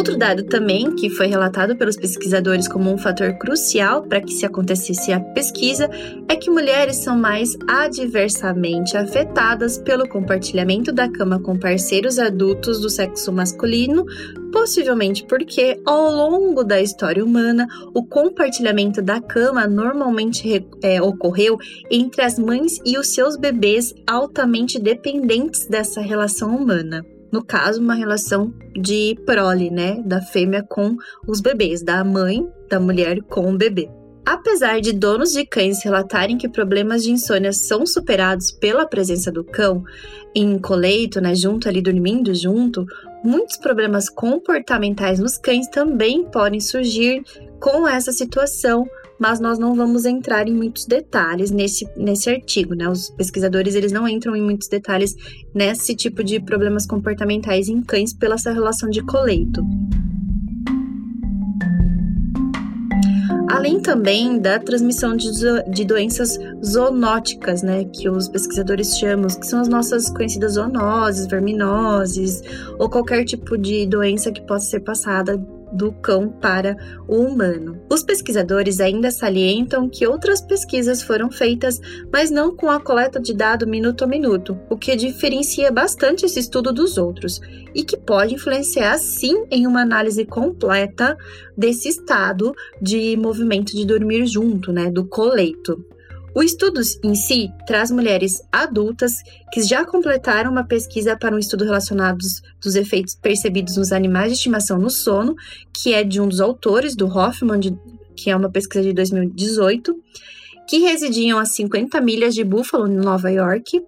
Outro 0.02 0.18
dado 0.18 0.42
também, 0.46 0.96
que 0.96 1.12
foi 1.12 1.28
relatado 1.28 1.76
pelos 1.76 1.96
pesquisadores 1.96 2.68
como 2.68 2.92
um 2.92 2.98
fator 2.98 3.38
crucial 3.38 4.02
para 4.02 4.20
que 4.20 4.34
se 4.34 4.44
acontecesse 4.44 5.14
a 5.14 5.20
pesquisa, 5.20 5.88
é 6.28 6.36
que 6.36 6.50
mulheres 6.50 6.96
são 6.96 7.16
mais 7.16 7.56
adversamente 7.68 8.98
afetadas 8.98 9.78
pelo 9.78 10.10
compartilhamento 10.10 10.92
da 10.92 11.08
cama 11.08 11.40
com 11.40 11.56
parceiros 11.56 12.18
adultos 12.18 12.82
do 12.82 12.90
sexo 12.90 13.32
masculino, 13.32 14.04
possivelmente 14.52 15.24
porque, 15.24 15.80
ao 15.86 16.10
longo 16.10 16.64
da 16.64 16.82
história 16.82 17.24
humana, 17.24 17.68
o 17.94 18.04
compartilhamento 18.04 19.04
da 19.04 19.22
cama 19.22 19.68
normalmente 19.68 20.66
é, 20.82 21.00
ocorreu 21.00 21.60
entre 21.92 22.24
as 22.24 22.40
mães 22.40 22.80
e 22.84 22.98
os 22.98 23.14
seus 23.14 23.38
bebês 23.38 23.94
altamente 24.08 24.80
dependentes 24.80 25.68
dessa 25.68 26.02
relação 26.02 26.56
humana 26.56 27.06
no 27.32 27.44
caso, 27.44 27.82
uma 27.82 27.94
relação 27.94 28.54
de 28.76 29.16
prole, 29.26 29.70
né, 29.70 30.02
da 30.06 30.22
fêmea 30.22 30.64
com 30.64 30.96
os 31.28 31.40
bebês, 31.42 31.82
da 31.82 32.04
mãe 32.04 32.48
da 32.70 32.80
mulher 32.80 33.22
com 33.24 33.54
o 33.54 33.58
bebê. 33.58 33.90
Apesar 34.26 34.80
de 34.80 34.94
donos 34.94 35.32
de 35.32 35.46
cães 35.46 35.84
relatarem 35.84 36.38
que 36.38 36.48
problemas 36.48 37.04
de 37.04 37.12
insônia 37.12 37.52
são 37.52 37.86
superados 37.86 38.52
pela 38.52 38.86
presença 38.86 39.32
do 39.32 39.44
cão 39.44 39.84
em 40.36 40.60
coleito, 40.60 41.20
né, 41.20 41.34
junto 41.34 41.68
ali 41.68 41.82
dormindo 41.82 42.34
junto, 42.34 42.86
muitos 43.24 43.58
problemas 43.58 44.10
comportamentais 44.10 45.20
nos 45.20 45.38
cães 45.38 45.68
também 45.68 46.24
podem 46.24 46.60
surgir 46.60 47.24
com 47.60 47.88
essa 47.88 48.12
situação 48.12 48.86
mas 49.22 49.40
nós 49.40 49.60
não 49.60 49.76
vamos 49.76 50.04
entrar 50.04 50.48
em 50.48 50.54
muitos 50.54 50.88
detalhes 50.88 51.52
nesse, 51.52 51.88
nesse 51.96 52.28
artigo, 52.28 52.74
né? 52.74 52.90
Os 52.90 53.12
pesquisadores, 53.12 53.76
eles 53.76 53.92
não 53.92 54.08
entram 54.08 54.36
em 54.36 54.42
muitos 54.42 54.68
detalhes 54.68 55.16
nesse 55.54 55.96
tipo 55.96 56.24
de 56.24 56.40
problemas 56.40 56.88
comportamentais 56.88 57.70
em 57.70 57.84
cães 57.84 58.14
pela 58.16 58.34
essa 58.34 58.52
relação 58.52 58.90
de 58.90 59.06
coleito. 59.06 59.62
além 63.48 63.82
também 63.82 64.40
da 64.40 64.58
transmissão 64.58 65.16
de, 65.16 65.30
de, 65.70 65.86
doenças 65.86 66.40
zoonóticas, 66.66 67.62
né, 67.62 67.84
que 67.84 68.10
os 68.10 68.28
pesquisadores 68.30 68.98
chamam, 68.98 69.28
que 69.28 69.46
são 69.46 69.60
as 69.60 69.68
nossas 69.68 70.10
conhecidas 70.10 70.54
zoonoses, 70.54 71.28
verminoses, 71.28 72.42
ou 72.80 72.90
qualquer 72.90 73.26
tipo 73.26 73.58
de 73.58 73.86
doença 73.86 74.32
que 74.32 74.42
possa 74.42 74.68
ser 74.68 74.80
passada 74.80 75.38
do 75.72 75.92
cão 75.92 76.30
para 76.30 76.76
o 77.08 77.18
humano. 77.18 77.82
Os 77.90 78.04
pesquisadores 78.04 78.80
ainda 78.80 79.12
salientam 79.12 79.90
que 79.90 80.06
outras 80.06 80.42
pesquisas 80.42 81.02
foram 81.02 81.32
feitas, 81.32 81.80
mas 82.12 82.30
não 82.30 82.56
com 82.56 82.70
a 82.70 82.80
coleta 82.80 83.20
de 83.20 83.34
dado 83.34 83.68
minuto 83.68 84.04
a 84.04 84.08
minuto, 84.08 84.58
o 84.70 84.78
que 84.78 84.96
diferencia 84.96 85.72
bastante 85.72 86.26
esse 86.26 86.40
estudo 86.40 86.74
dos 86.74 86.98
outros 86.98 87.40
e 87.74 87.84
que 87.84 87.98
pode 87.98 88.36
influenciar 88.36 88.98
sim 88.98 89.46
em 89.50 89.66
uma 89.66 89.82
análise 89.82 90.26
completa 90.26 91.18
desse 91.58 91.90
estado 91.90 92.54
de 92.82 93.16
movimento 93.18 93.76
de 93.76 93.86
dormir 93.86 94.26
junto, 94.26 94.72
né, 94.72 94.90
do 94.90 95.06
coleito. 95.06 95.84
O 96.34 96.42
estudo 96.42 96.80
em 97.04 97.14
si 97.14 97.52
traz 97.68 97.92
mulheres 97.92 98.42
adultas 98.52 99.22
que 99.52 99.62
já 99.62 99.86
completaram 99.86 100.50
uma 100.50 100.66
pesquisa 100.66 101.18
para 101.18 101.36
um 101.36 101.40
estudo 101.40 101.66
relacionado 101.66 102.20
dos 102.64 102.76
efeitos 102.76 103.16
percebidos 103.16 103.76
nos 103.76 103.92
animais 103.92 104.28
de 104.32 104.38
estimação 104.38 104.78
no 104.78 104.90
sono, 104.90 105.36
que 105.74 105.94
é 105.94 106.04
de 106.04 106.22
um 106.22 106.30
dos 106.30 106.40
autores, 106.40 106.96
do 106.96 107.06
Hoffman, 107.06 107.60
de, 107.60 107.78
que 108.16 108.30
é 108.30 108.36
uma 108.36 108.50
pesquisa 108.50 108.84
de 108.84 108.94
2018, 108.94 109.94
que 110.70 110.80
residiam 110.80 111.38
a 111.38 111.44
50 111.44 112.00
milhas 112.00 112.34
de 112.34 112.46
Buffalo, 112.46 112.88
em 112.88 112.96
Nova 112.96 113.30
York, 113.30 113.82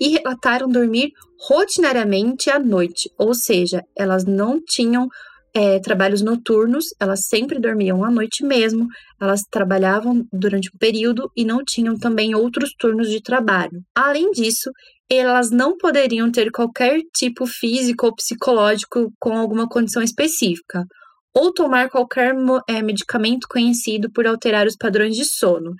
e 0.00 0.08
relataram 0.08 0.68
dormir 0.68 1.12
rotinariamente 1.38 2.50
à 2.50 2.58
noite, 2.58 3.08
ou 3.16 3.34
seja, 3.34 3.84
elas 3.96 4.24
não 4.24 4.60
tinham 4.60 5.08
é, 5.56 5.78
trabalhos 5.78 6.20
noturnos, 6.20 6.86
elas 7.00 7.26
sempre 7.26 7.60
dormiam 7.60 8.04
à 8.04 8.10
noite 8.10 8.44
mesmo, 8.44 8.88
elas 9.20 9.42
trabalhavam 9.48 10.26
durante 10.32 10.68
um 10.74 10.78
período 10.78 11.30
e 11.36 11.44
não 11.44 11.62
tinham 11.64 11.96
também 11.96 12.34
outros 12.34 12.74
turnos 12.76 13.08
de 13.08 13.22
trabalho. 13.22 13.80
Além 13.94 14.32
disso, 14.32 14.70
elas 15.08 15.50
não 15.50 15.76
poderiam 15.76 16.30
ter 16.30 16.50
qualquer 16.50 17.00
tipo 17.14 17.46
físico 17.46 18.06
ou 18.06 18.14
psicológico 18.14 19.12
com 19.20 19.36
alguma 19.36 19.68
condição 19.68 20.02
específica, 20.02 20.84
ou 21.32 21.52
tomar 21.52 21.88
qualquer 21.88 22.34
é, 22.68 22.82
medicamento 22.82 23.46
conhecido 23.48 24.10
por 24.10 24.26
alterar 24.26 24.66
os 24.66 24.76
padrões 24.76 25.14
de 25.14 25.24
sono. 25.24 25.72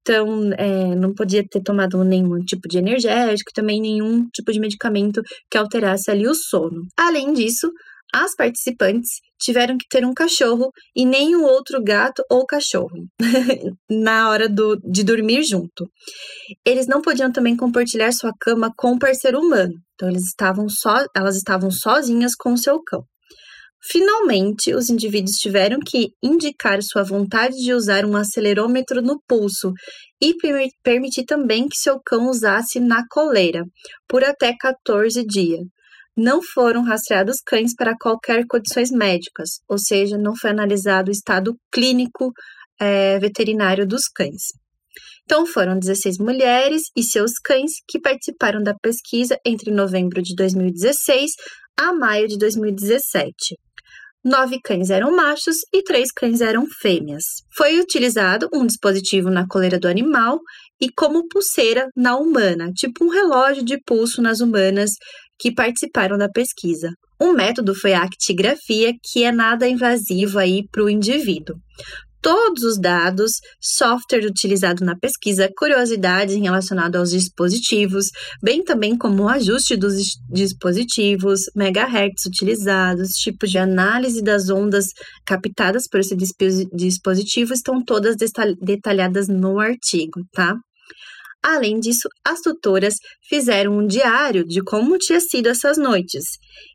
Então, 0.00 0.52
é, 0.56 0.94
não 0.94 1.12
podia 1.12 1.44
ter 1.46 1.62
tomado 1.62 2.02
nenhum 2.02 2.42
tipo 2.42 2.66
de 2.66 2.78
energético, 2.78 3.52
também 3.54 3.78
nenhum 3.78 4.26
tipo 4.30 4.50
de 4.52 4.58
medicamento 4.58 5.20
que 5.50 5.58
alterasse 5.58 6.10
ali 6.10 6.26
o 6.26 6.34
sono. 6.34 6.86
Além 6.96 7.34
disso, 7.34 7.70
as 8.12 8.34
participantes 8.34 9.20
tiveram 9.38 9.76
que 9.76 9.86
ter 9.88 10.04
um 10.04 10.14
cachorro 10.14 10.70
e 10.96 11.04
nenhum 11.04 11.44
outro 11.44 11.82
gato 11.82 12.22
ou 12.30 12.46
cachorro 12.46 13.06
na 13.88 14.30
hora 14.30 14.48
do, 14.48 14.76
de 14.76 15.04
dormir 15.04 15.42
junto. 15.42 15.86
Eles 16.64 16.86
não 16.86 17.02
podiam 17.02 17.30
também 17.30 17.56
compartilhar 17.56 18.12
sua 18.12 18.32
cama 18.40 18.72
com 18.76 18.92
um 18.92 18.98
parceiro 18.98 19.40
humano, 19.40 19.74
então 19.94 20.08
eles 20.08 20.24
estavam 20.24 20.66
elas 21.14 21.36
estavam 21.36 21.70
sozinhas 21.70 22.34
com 22.34 22.52
o 22.52 22.58
seu 22.58 22.82
cão. 22.82 23.04
Finalmente, 23.80 24.74
os 24.74 24.90
indivíduos 24.90 25.36
tiveram 25.36 25.78
que 25.78 26.08
indicar 26.20 26.82
sua 26.82 27.04
vontade 27.04 27.56
de 27.56 27.72
usar 27.72 28.04
um 28.04 28.16
acelerômetro 28.16 29.00
no 29.00 29.22
pulso 29.26 29.72
e 30.20 30.34
permitir 30.82 31.24
também 31.24 31.68
que 31.68 31.76
seu 31.76 32.00
cão 32.04 32.28
usasse 32.28 32.80
na 32.80 33.04
coleira 33.08 33.64
por 34.08 34.24
até 34.24 34.52
14 34.58 35.24
dias 35.24 35.60
não 36.18 36.42
foram 36.42 36.82
rastreados 36.82 37.36
cães 37.46 37.72
para 37.76 37.94
qualquer 37.96 38.44
condições 38.48 38.90
médicas, 38.90 39.60
ou 39.68 39.78
seja, 39.78 40.18
não 40.18 40.34
foi 40.34 40.50
analisado 40.50 41.10
o 41.10 41.12
estado 41.12 41.54
clínico 41.72 42.32
é, 42.80 43.20
veterinário 43.20 43.86
dos 43.86 44.08
cães. 44.08 44.48
Então, 45.22 45.46
foram 45.46 45.78
16 45.78 46.18
mulheres 46.18 46.82
e 46.96 47.04
seus 47.04 47.34
cães 47.34 47.70
que 47.86 48.00
participaram 48.00 48.60
da 48.60 48.74
pesquisa 48.74 49.38
entre 49.46 49.70
novembro 49.70 50.20
de 50.20 50.34
2016 50.34 51.30
a 51.78 51.92
maio 51.92 52.26
de 52.26 52.36
2017. 52.36 53.54
Nove 54.24 54.58
cães 54.60 54.90
eram 54.90 55.14
machos 55.14 55.58
e 55.72 55.82
três 55.84 56.10
cães 56.10 56.40
eram 56.40 56.66
fêmeas. 56.80 57.22
Foi 57.56 57.78
utilizado 57.78 58.48
um 58.52 58.66
dispositivo 58.66 59.30
na 59.30 59.46
coleira 59.46 59.78
do 59.78 59.86
animal 59.86 60.40
e 60.80 60.90
como 60.90 61.28
pulseira 61.28 61.86
na 61.96 62.16
humana, 62.16 62.72
tipo 62.74 63.04
um 63.04 63.08
relógio 63.08 63.64
de 63.64 63.78
pulso 63.86 64.20
nas 64.20 64.40
humanas 64.40 64.90
que 65.38 65.52
participaram 65.52 66.18
da 66.18 66.28
pesquisa. 66.28 66.90
Um 67.20 67.32
método 67.32 67.74
foi 67.74 67.94
a 67.94 68.02
actigrafia, 68.02 68.92
que 69.02 69.24
é 69.24 69.32
nada 69.32 69.68
invasivo 69.68 70.38
aí 70.38 70.66
para 70.70 70.84
o 70.84 70.90
indivíduo. 70.90 71.56
Todos 72.20 72.64
os 72.64 72.78
dados, 72.80 73.34
software 73.60 74.26
utilizado 74.26 74.84
na 74.84 74.96
pesquisa, 74.96 75.48
curiosidades 75.56 76.34
relacionadas 76.34 77.00
aos 77.00 77.10
dispositivos, 77.10 78.06
bem 78.42 78.64
também 78.64 78.98
como 78.98 79.22
o 79.22 79.28
ajuste 79.28 79.76
dos 79.76 79.94
dispositivos, 80.28 81.42
megahertz 81.54 82.26
utilizados, 82.26 83.10
tipos 83.10 83.50
de 83.50 83.58
análise 83.58 84.20
das 84.20 84.50
ondas 84.50 84.86
captadas 85.24 85.86
por 85.88 86.00
esse 86.00 86.16
dispositivo, 86.72 87.52
estão 87.52 87.84
todas 87.84 88.16
detalhadas 88.60 89.28
no 89.28 89.60
artigo, 89.60 90.20
tá? 90.32 90.56
Além 91.42 91.78
disso, 91.78 92.08
as 92.26 92.40
tutoras 92.40 92.94
fizeram 93.28 93.78
um 93.78 93.86
diário 93.86 94.44
de 94.44 94.62
como 94.62 94.98
tinha 94.98 95.20
sido 95.20 95.48
essas 95.48 95.78
noites. 95.78 96.24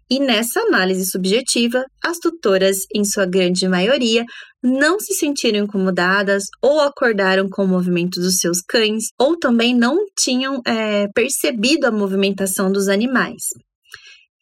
E 0.09 0.19
nessa 0.19 0.61
análise 0.61 1.09
subjetiva, 1.09 1.83
as 2.03 2.17
tutoras, 2.19 2.77
em 2.93 3.03
sua 3.03 3.25
grande 3.25 3.67
maioria, 3.67 4.23
não 4.61 4.99
se 4.99 5.13
sentiram 5.13 5.65
incomodadas 5.65 6.43
ou 6.61 6.79
acordaram 6.79 7.49
com 7.49 7.63
o 7.63 7.67
movimento 7.67 8.19
dos 8.19 8.37
seus 8.37 8.61
cães, 8.61 9.05
ou 9.19 9.37
também 9.37 9.75
não 9.75 9.97
tinham 10.17 10.61
é, 10.65 11.07
percebido 11.13 11.85
a 11.85 11.91
movimentação 11.91 12.71
dos 12.71 12.87
animais. 12.87 13.43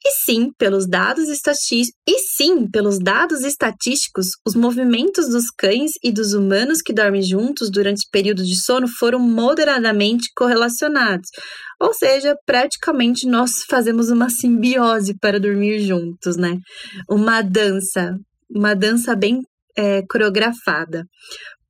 E 0.03 0.11
sim, 0.25 0.51
pelos 0.57 0.87
dados 0.87 1.29
estatísticos, 1.29 1.93
e 2.07 2.17
sim, 2.17 2.67
pelos 2.67 2.97
dados 2.97 3.41
estatísticos, 3.43 4.29
os 4.45 4.55
movimentos 4.55 5.29
dos 5.29 5.51
cães 5.55 5.91
e 6.03 6.11
dos 6.11 6.33
humanos 6.33 6.81
que 6.81 6.91
dormem 6.91 7.21
juntos 7.21 7.69
durante 7.69 8.07
o 8.07 8.11
período 8.11 8.43
de 8.43 8.59
sono 8.59 8.87
foram 8.87 9.19
moderadamente 9.19 10.29
correlacionados. 10.35 11.29
Ou 11.79 11.93
seja, 11.93 12.35
praticamente 12.47 13.27
nós 13.27 13.63
fazemos 13.69 14.09
uma 14.09 14.29
simbiose 14.29 15.15
para 15.19 15.39
dormir 15.39 15.79
juntos, 15.81 16.35
né? 16.35 16.57
Uma 17.07 17.43
dança, 17.43 18.15
uma 18.49 18.73
dança 18.73 19.15
bem 19.15 19.41
é, 19.77 20.01
coreografada. 20.09 21.05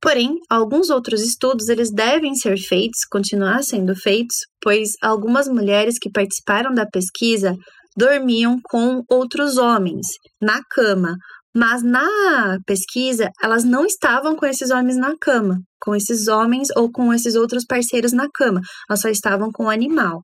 Porém, 0.00 0.34
alguns 0.50 0.90
outros 0.90 1.22
estudos 1.22 1.68
eles 1.68 1.92
devem 1.92 2.34
ser 2.34 2.58
feitos, 2.58 3.04
continuar 3.10 3.62
sendo 3.62 3.94
feitos, 3.94 4.36
pois 4.60 4.90
algumas 5.00 5.46
mulheres 5.46 5.96
que 5.98 6.10
participaram 6.10 6.74
da 6.74 6.84
pesquisa 6.84 7.54
dormiam 7.96 8.58
com 8.64 9.02
outros 9.08 9.56
homens 9.56 10.06
na 10.40 10.60
cama, 10.70 11.16
mas 11.54 11.82
na 11.82 12.58
pesquisa 12.66 13.30
elas 13.42 13.64
não 13.64 13.84
estavam 13.84 14.36
com 14.36 14.46
esses 14.46 14.70
homens 14.70 14.96
na 14.96 15.14
cama, 15.20 15.60
com 15.80 15.94
esses 15.94 16.28
homens 16.28 16.68
ou 16.76 16.90
com 16.90 17.12
esses 17.12 17.34
outros 17.34 17.64
parceiros 17.66 18.12
na 18.12 18.28
cama, 18.32 18.60
elas 18.88 19.00
só 19.00 19.08
estavam 19.08 19.50
com 19.52 19.64
o 19.64 19.70
animal. 19.70 20.22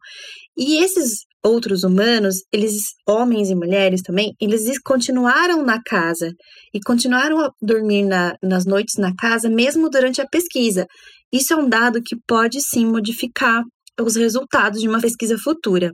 E 0.57 0.83
esses 0.83 1.27
outros 1.45 1.85
humanos, 1.85 2.37
eles, 2.53 2.75
homens 3.07 3.51
e 3.51 3.55
mulheres 3.55 4.03
também, 4.03 4.35
eles 4.41 4.79
continuaram 4.81 5.63
na 5.63 5.81
casa 5.83 6.33
e 6.75 6.81
continuaram 6.81 7.41
a 7.41 7.51
dormir 7.63 8.05
na, 8.05 8.35
nas 8.43 8.65
noites 8.65 8.97
na 8.99 9.15
casa, 9.15 9.49
mesmo 9.49 9.89
durante 9.89 10.21
a 10.21 10.27
pesquisa. 10.27 10.87
Isso 11.33 11.53
é 11.53 11.57
um 11.57 11.69
dado 11.69 12.01
que 12.03 12.17
pode 12.27 12.61
sim 12.61 12.87
modificar 12.87 13.63
os 14.01 14.17
resultados 14.17 14.81
de 14.81 14.89
uma 14.89 15.01
pesquisa 15.01 15.37
futura. 15.39 15.93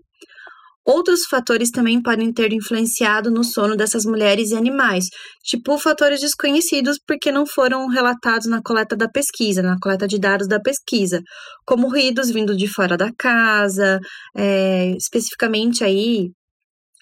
Outros 0.87 1.21
fatores 1.31 1.71
também 1.71 2.03
podem 2.03 2.31
ter 2.31 2.53
influenciado 2.53 3.31
no 3.31 3.43
sono 3.43 3.75
dessas 3.75 4.05
mulheres 4.05 4.51
e 4.51 4.55
animais, 4.55 5.07
tipo 5.43 5.79
fatores 5.79 6.21
desconhecidos 6.21 6.99
porque 7.07 7.33
não 7.33 7.47
foram 7.47 7.89
relatados 7.89 8.47
na 8.47 8.61
coleta 8.63 8.95
da 8.95 9.09
pesquisa, 9.09 9.63
na 9.63 9.79
coleta 9.81 10.07
de 10.07 10.19
dados 10.19 10.47
da 10.47 10.61
pesquisa, 10.61 11.23
como 11.67 11.89
ruídos 11.89 12.31
vindo 12.31 12.55
de 12.55 12.69
fora 12.69 12.99
da 12.99 13.11
casa, 13.19 13.99
é, 14.37 14.91
especificamente 14.91 15.83
aí, 15.83 16.29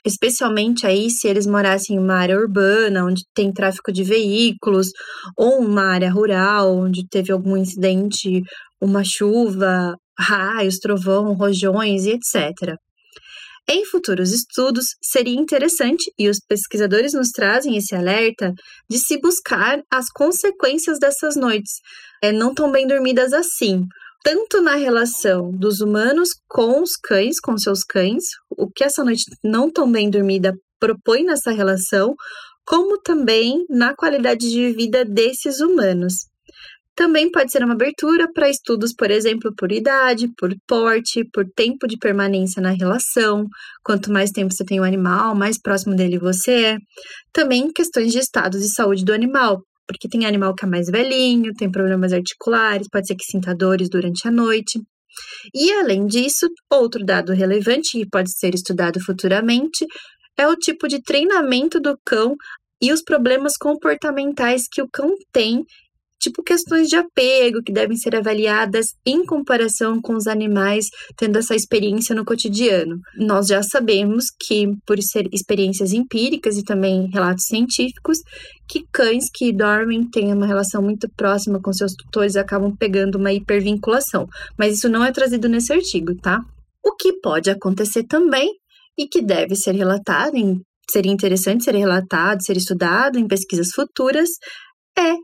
especialmente 0.05 0.87
aí 0.87 1.11
se 1.11 1.27
eles 1.27 1.47
morassem 1.47 1.97
em 1.97 1.99
uma 1.99 2.15
área 2.15 2.39
urbana, 2.39 3.05
onde 3.05 3.23
tem 3.35 3.53
tráfego 3.53 3.93
de 3.93 4.05
veículos, 4.05 4.89
ou 5.37 5.61
uma 5.61 5.87
área 5.93 6.11
rural, 6.11 6.77
onde 6.77 7.07
teve 7.09 7.33
algum 7.33 7.57
incidente, 7.57 8.43
uma 8.81 9.03
chuva, 9.05 9.97
raios, 10.19 10.79
trovão, 10.79 11.33
rojões 11.35 12.05
e 12.05 12.11
etc. 12.11 12.77
Em 13.69 13.85
futuros 13.87 14.33
estudos, 14.33 14.87
seria 15.01 15.39
interessante, 15.39 16.13
e 16.19 16.29
os 16.29 16.39
pesquisadores 16.49 17.13
nos 17.13 17.31
trazem 17.31 17.77
esse 17.77 17.95
alerta, 17.95 18.53
de 18.91 18.99
se 18.99 19.21
buscar 19.21 19.81
as 19.91 20.07
consequências 20.11 20.99
dessas 20.99 21.37
noites, 21.37 21.75
é, 22.23 22.33
não 22.33 22.53
tão 22.53 22.73
bem 22.73 22.87
dormidas 22.87 23.33
assim, 23.33 23.87
tanto 24.25 24.61
na 24.61 24.75
relação 24.75 25.51
dos 25.51 25.81
humanos 25.81 26.31
com 26.49 26.83
os 26.83 26.97
cães, 26.97 27.41
com 27.41 27.57
seus 27.57 27.83
cães, 27.85 28.25
o 28.51 28.71
que 28.71 28.85
essa 28.85 29.05
noite 29.05 29.25
não 29.43 29.71
tão 29.71 29.91
bem 29.91 30.11
dormida 30.11 30.55
propõe 30.79 31.25
nessa 31.25 31.51
relação, 31.51 32.15
como 32.65 33.01
também 33.01 33.65
na 33.69 33.95
qualidade 33.95 34.51
de 34.51 34.73
vida 34.73 35.05
desses 35.05 35.61
humanos. 35.61 36.32
Também 37.03 37.33
pode 37.33 37.51
ser 37.51 37.65
uma 37.65 37.75
abertura 37.75 38.31
para 38.33 38.49
estudos, 38.49 38.95
por 38.95 39.11
exemplo, 39.11 39.53
por 39.59 39.73
idade, 39.73 40.29
por 40.39 40.55
porte, 40.69 41.29
por 41.33 41.45
tempo 41.53 41.89
de 41.89 41.99
permanência 41.99 42.63
na 42.63 42.71
relação. 42.71 43.45
Quanto 43.83 44.13
mais 44.13 44.31
tempo 44.31 44.55
você 44.55 44.65
tem 44.65 44.79
o 44.79 44.85
animal, 44.85 45.35
mais 45.35 45.61
próximo 45.61 45.97
dele 45.97 46.17
você 46.17 46.53
é. 46.65 46.79
Também 47.33 47.73
questões 47.73 48.13
de 48.13 48.21
estado 48.21 48.57
de 48.57 48.73
saúde 48.73 49.05
do 49.05 49.13
animal, 49.13 49.65
porque 49.85 50.09
tem 50.09 50.25
animal 50.25 50.55
que 50.55 50.65
é 50.65 50.69
mais 50.69 50.87
velhinho, 50.87 51.53
tem 51.55 51.69
problemas 51.69 52.13
articulares, 52.13 52.87
pode 52.89 53.09
ser 53.09 53.17
que 53.17 53.25
sinta 53.25 53.53
dores 53.53 53.89
durante 53.91 54.29
a 54.29 54.31
noite. 54.31 54.81
E 55.53 55.73
além 55.73 56.07
disso, 56.07 56.47
outro 56.73 57.05
dado 57.05 57.33
relevante 57.33 57.99
que 57.99 58.09
pode 58.09 58.31
ser 58.31 58.55
estudado 58.55 59.01
futuramente 59.05 59.85
é 60.39 60.47
o 60.47 60.55
tipo 60.55 60.87
de 60.87 61.03
treinamento 61.03 61.81
do 61.81 61.99
cão 62.07 62.37
e 62.81 62.93
os 62.93 63.03
problemas 63.03 63.57
comportamentais 63.57 64.69
que 64.71 64.81
o 64.81 64.89
cão 64.89 65.13
tem 65.33 65.65
tipo 66.23 66.43
questões 66.43 66.89
de 66.89 66.97
apego 66.97 67.63
que 67.63 67.73
devem 67.73 67.97
ser 67.97 68.15
avaliadas 68.15 68.87
em 69.05 69.27
comparação 69.27 70.01
com 70.01 70.15
os 70.15 70.29
animais 70.29 70.87
tendo 71.17 71.37
essa 71.39 71.55
experiência 71.55 72.15
no 72.15 72.25
cotidiano. 72.25 73.01
Nós 73.19 73.49
já 73.49 73.63
sabemos 73.63 74.27
que, 74.41 74.69
por 74.87 75.03
ser 75.03 75.29
experiências 75.33 75.93
empíricas 75.93 76.57
e 76.57 76.63
também 76.63 77.11
relatos 77.13 77.47
científicos, 77.47 78.19
que 78.69 78.85
cães 78.93 79.25
que 79.35 79.53
dormem 79.53 80.09
têm 80.09 80.33
uma 80.33 80.47
relação 80.47 80.81
muito 80.81 81.09
próxima 81.17 81.61
com 81.61 81.73
seus 81.73 81.93
tutores 81.93 82.37
acabam 82.37 82.75
pegando 82.77 83.19
uma 83.19 83.33
hipervinculação, 83.33 84.27
mas 84.57 84.77
isso 84.77 84.89
não 84.89 85.05
é 85.05 85.11
trazido 85.11 85.49
nesse 85.49 85.73
artigo, 85.73 86.15
tá? 86.23 86.41
O 86.85 86.95
que 86.95 87.15
pode 87.21 87.51
acontecer 87.51 88.05
também 88.05 88.49
e 88.97 89.07
que 89.07 89.21
deve 89.21 89.57
ser 89.57 89.75
relatado 89.75 90.37
seria 90.91 91.13
interessante 91.13 91.65
ser 91.65 91.75
relatado, 91.75 92.45
ser 92.45 92.57
estudado 92.57 93.19
em 93.19 93.27
pesquisas 93.27 93.71
futuras, 93.75 94.29
é 94.99 95.15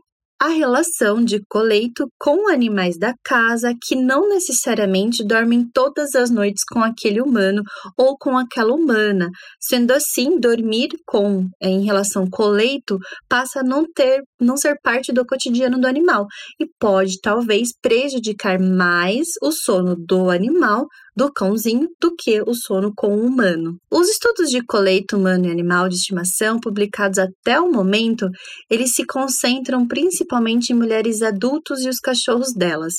a 0.41 0.47
relação 0.47 1.23
de 1.23 1.41
coleito 1.49 2.07
com 2.17 2.49
animais 2.49 2.97
da 2.97 3.13
casa 3.23 3.73
que 3.81 3.95
não 3.95 4.29
necessariamente 4.29 5.21
dormem 5.23 5.69
todas 5.73 6.15
as 6.15 6.29
noites 6.29 6.63
com 6.63 6.79
aquele 6.79 7.21
humano 7.21 7.61
ou 7.97 8.17
com 8.17 8.37
aquela 8.37 8.73
humana. 8.73 9.29
Sendo 9.59 9.91
assim, 9.91 10.39
dormir 10.39 10.89
com 11.05 11.47
em 11.61 11.83
relação 11.83 12.29
coleito 12.29 12.97
passa 13.27 13.59
a 13.59 13.63
não 13.63 13.83
ter, 13.93 14.21
não 14.39 14.55
ser 14.55 14.77
parte 14.81 15.11
do 15.11 15.25
cotidiano 15.25 15.77
do 15.77 15.87
animal 15.87 16.25
e 16.59 16.65
pode 16.79 17.19
talvez 17.21 17.69
prejudicar 17.81 18.59
mais 18.59 19.27
o 19.41 19.51
sono 19.51 19.95
do 19.97 20.29
animal 20.29 20.87
do 21.15 21.31
cãozinho 21.31 21.87
do 21.99 22.15
que 22.15 22.41
o 22.41 22.53
sono 22.53 22.91
com 22.95 23.15
o 23.15 23.25
humano. 23.25 23.77
Os 23.91 24.09
estudos 24.09 24.49
de 24.49 24.63
coleito 24.65 25.17
humano 25.17 25.45
e 25.45 25.51
animal 25.51 25.89
de 25.89 25.95
estimação 25.95 26.59
publicados 26.59 27.19
até 27.19 27.59
o 27.59 27.71
momento, 27.71 28.27
eles 28.69 28.93
se 28.93 29.05
concentram 29.05 29.87
principalmente 29.87 30.71
em 30.71 30.75
mulheres 30.75 31.21
adultos 31.21 31.81
e 31.81 31.89
os 31.89 31.99
cachorros 31.99 32.53
delas. 32.53 32.93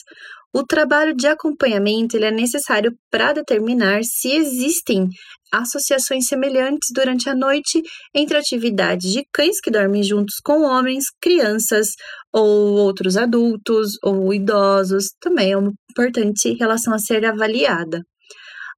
O 0.53 0.65
trabalho 0.65 1.15
de 1.15 1.29
acompanhamento 1.29 2.17
ele 2.17 2.25
é 2.25 2.31
necessário 2.31 2.93
para 3.09 3.33
determinar 3.33 4.01
se 4.03 4.33
existem 4.33 5.09
associações 5.53 6.27
semelhantes 6.27 6.89
durante 6.93 7.29
a 7.29 7.35
noite 7.37 7.81
entre 8.15 8.37
atividades 8.37 9.13
de 9.13 9.25
cães 9.33 9.61
que 9.61 9.71
dormem 9.71 10.03
juntos 10.03 10.37
com 10.45 10.63
homens, 10.63 11.05
crianças 11.21 11.89
ou 12.33 12.75
outros 12.79 13.17
adultos 13.17 13.91
ou 14.03 14.35
idosos. 14.35 15.07
Também 15.21 15.53
é 15.53 15.57
uma 15.57 15.73
importante 15.91 16.53
relação 16.55 16.93
a 16.95 16.99
ser 16.99 17.25
avaliada. 17.25 18.03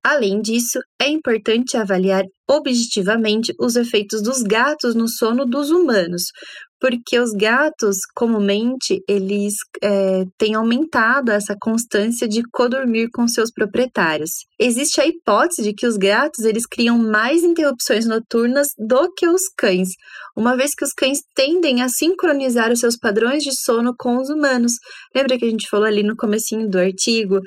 Além 0.05 0.41
disso, 0.43 0.81
é 1.01 1.09
importante 1.09 1.77
avaliar 1.77 2.25
objetivamente 2.51 3.55
os 3.59 3.77
efeitos 3.77 4.21
dos 4.21 4.43
gatos 4.43 4.97
no 4.97 5.09
sono 5.09 5.47
dos 5.47 5.71
humanos, 5.71 6.25
porque 6.83 7.17
os 7.21 7.31
gatos, 7.31 7.99
comumente, 8.13 9.01
eles 9.09 9.55
é, 9.81 10.25
têm 10.37 10.57
aumentado 10.57 11.31
essa 11.31 11.55
constância 11.61 12.27
de 12.27 12.43
codormir 12.51 13.09
com 13.15 13.29
seus 13.29 13.53
proprietários. 13.53 14.31
Existe 14.59 15.01
a 15.01 15.07
hipótese 15.07 15.63
de 15.63 15.73
que 15.73 15.87
os 15.87 15.97
gatos 15.97 16.45
eles 16.45 16.67
criam 16.67 16.99
mais 16.99 17.45
interrupções 17.45 18.05
noturnas 18.05 18.67
do 18.77 19.13
que 19.17 19.29
os 19.29 19.43
cães, 19.57 19.91
uma 20.37 20.57
vez 20.57 20.75
que 20.75 20.85
os 20.85 20.93
cães 20.93 21.21
tendem 21.37 21.83
a 21.83 21.89
sincronizar 21.89 22.73
os 22.73 22.81
seus 22.81 22.97
padrões 22.97 23.45
de 23.45 23.53
sono 23.55 23.95
com 23.97 24.17
os 24.21 24.29
humanos. 24.29 24.73
Lembra 25.15 25.39
que 25.39 25.45
a 25.45 25.51
gente 25.51 25.69
falou 25.69 25.87
ali 25.87 26.03
no 26.03 26.17
comecinho 26.17 26.69
do 26.69 26.81
artigo 26.81 27.39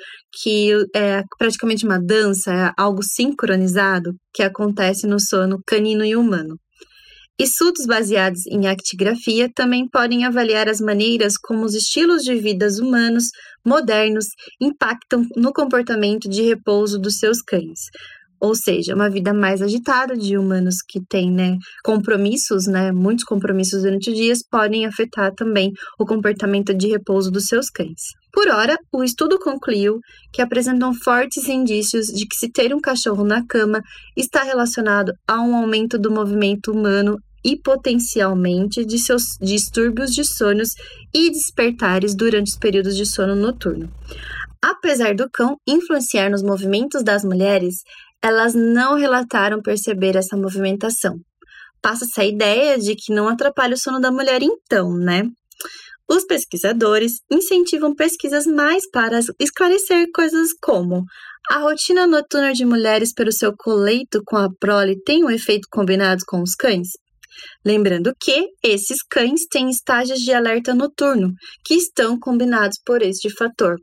que 0.41 0.71
é 0.95 1.23
praticamente 1.37 1.85
uma 1.85 1.99
dança, 1.99 2.53
é 2.53 2.71
algo 2.77 3.01
sincronizado 3.03 4.15
que 4.33 4.43
acontece 4.43 5.05
no 5.05 5.19
sono 5.19 5.59
canino 5.67 6.05
e 6.05 6.15
humano. 6.15 6.55
Estudos 7.37 7.85
baseados 7.85 8.47
em 8.47 8.65
actigrafia 8.65 9.51
também 9.53 9.89
podem 9.89 10.23
avaliar 10.23 10.69
as 10.69 10.79
maneiras 10.79 11.37
como 11.37 11.65
os 11.65 11.73
estilos 11.73 12.23
de 12.23 12.33
vida 12.35 12.65
humanos 12.79 13.25
modernos 13.65 14.27
impactam 14.61 15.27
no 15.35 15.51
comportamento 15.51 16.29
de 16.29 16.43
repouso 16.43 16.97
dos 16.97 17.17
seus 17.17 17.41
cães. 17.41 17.89
Ou 18.39 18.55
seja, 18.55 18.95
uma 18.95 19.09
vida 19.09 19.33
mais 19.33 19.61
agitada 19.61 20.15
de 20.15 20.37
humanos 20.37 20.75
que 20.87 21.01
têm 21.09 21.29
né, 21.29 21.57
compromissos, 21.83 22.67
né, 22.67 22.93
muitos 22.93 23.25
compromissos 23.25 23.81
durante 23.81 24.11
o 24.11 24.13
dia, 24.13 24.33
podem 24.49 24.85
afetar 24.85 25.33
também 25.33 25.71
o 25.99 26.05
comportamento 26.05 26.73
de 26.73 26.87
repouso 26.87 27.29
dos 27.29 27.47
seus 27.47 27.69
cães. 27.69 28.13
Por 28.31 28.49
ora, 28.49 28.77
o 28.93 29.03
estudo 29.03 29.39
concluiu 29.39 29.99
que 30.33 30.41
apresentam 30.41 30.93
fortes 30.93 31.47
indícios 31.47 32.07
de 32.07 32.27
que 32.27 32.35
se 32.35 32.51
ter 32.51 32.75
um 32.75 32.81
cachorro 32.81 33.23
na 33.23 33.45
cama 33.47 33.81
está 34.15 34.43
relacionado 34.43 35.13
a 35.25 35.41
um 35.41 35.55
aumento 35.55 35.97
do 35.97 36.11
movimento 36.11 36.71
humano 36.71 37.17
e 37.45 37.55
potencialmente 37.55 38.83
de 38.83 38.97
seus 38.97 39.37
distúrbios 39.39 40.09
de 40.09 40.25
sonhos 40.25 40.69
e 41.13 41.29
despertares 41.29 42.15
durante 42.15 42.47
os 42.47 42.57
períodos 42.57 42.97
de 42.97 43.05
sono 43.05 43.35
noturno. 43.35 43.87
Apesar 44.59 45.13
do 45.13 45.29
cão 45.31 45.55
influenciar 45.67 46.31
nos 46.31 46.41
movimentos 46.41 47.03
das 47.03 47.23
mulheres, 47.23 47.75
elas 48.19 48.55
não 48.55 48.95
relataram 48.95 49.61
perceber 49.61 50.15
essa 50.15 50.35
movimentação. 50.35 51.19
Passa-se 51.79 52.19
a 52.19 52.25
ideia 52.25 52.79
de 52.79 52.95
que 52.95 53.13
não 53.13 53.27
atrapalha 53.27 53.75
o 53.75 53.77
sono 53.77 53.99
da 53.99 54.11
mulher, 54.11 54.41
então, 54.41 54.91
né? 54.97 55.29
Os 56.09 56.25
pesquisadores 56.25 57.21
incentivam 57.31 57.93
pesquisas 57.93 58.47
mais 58.47 58.89
para 58.89 59.19
esclarecer 59.39 60.07
coisas 60.11 60.49
como 60.59 61.03
a 61.47 61.59
rotina 61.59 62.07
noturna 62.07 62.53
de 62.53 62.65
mulheres 62.65 63.13
pelo 63.13 63.31
seu 63.31 63.55
coleito 63.55 64.21
com 64.25 64.35
a 64.35 64.49
prole 64.59 64.99
tem 65.03 65.23
um 65.23 65.29
efeito 65.29 65.67
combinado 65.71 66.23
com 66.25 66.41
os 66.41 66.55
cães? 66.55 66.89
Lembrando 67.65 68.13
que 68.19 68.47
esses 68.63 68.97
cães 69.09 69.41
têm 69.49 69.69
estágios 69.69 70.19
de 70.19 70.31
alerta 70.31 70.73
noturno, 70.73 71.33
que 71.63 71.75
estão 71.75 72.19
combinados 72.19 72.77
por 72.85 73.01
este 73.01 73.29
fator. 73.29 73.77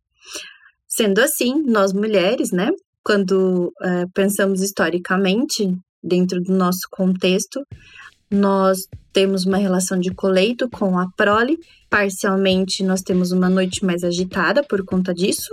Sendo 0.88 1.20
assim, 1.20 1.62
nós 1.64 1.92
mulheres, 1.92 2.50
né, 2.52 2.70
quando 3.04 3.72
é, 3.82 4.04
pensamos 4.14 4.60
historicamente, 4.60 5.74
dentro 6.02 6.40
do 6.40 6.52
nosso 6.52 6.86
contexto, 6.90 7.60
nós 8.30 8.78
temos 9.12 9.44
uma 9.44 9.58
relação 9.58 9.98
de 9.98 10.12
coleito 10.14 10.68
com 10.70 10.98
a 10.98 11.06
prole, 11.16 11.58
parcialmente 11.90 12.82
nós 12.82 13.02
temos 13.02 13.30
uma 13.30 13.48
noite 13.48 13.84
mais 13.84 14.02
agitada 14.02 14.62
por 14.62 14.84
conta 14.84 15.12
disso. 15.12 15.50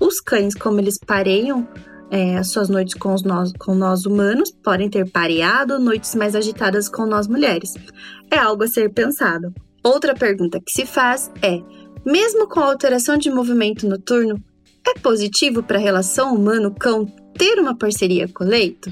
Os 0.00 0.20
cães, 0.20 0.54
como 0.54 0.80
eles 0.80 0.98
pareiam 0.98 1.68
é, 2.10 2.36
as 2.36 2.48
suas 2.48 2.68
noites 2.68 2.94
com, 2.94 3.12
os 3.12 3.22
nós, 3.22 3.52
com 3.58 3.74
nós 3.74 4.06
humanos, 4.06 4.50
podem 4.62 4.88
ter 4.88 5.10
pareado 5.10 5.78
noites 5.78 6.14
mais 6.14 6.34
agitadas 6.34 6.88
com 6.88 7.06
nós 7.06 7.26
mulheres. 7.26 7.74
É 8.30 8.38
algo 8.38 8.64
a 8.64 8.68
ser 8.68 8.92
pensado. 8.92 9.52
Outra 9.82 10.14
pergunta 10.14 10.60
que 10.60 10.72
se 10.72 10.86
faz 10.86 11.30
é: 11.42 11.60
mesmo 12.04 12.48
com 12.48 12.60
a 12.60 12.66
alteração 12.66 13.16
de 13.16 13.30
movimento 13.30 13.86
noturno, 13.86 14.42
é 14.86 14.98
positivo 14.98 15.62
para 15.62 15.78
a 15.78 15.82
relação 15.82 16.34
humano-cão 16.34 17.06
ter 17.36 17.58
uma 17.58 17.76
parceria 17.76 18.28
com 18.28 18.44
o 18.44 18.46
leito? 18.46 18.90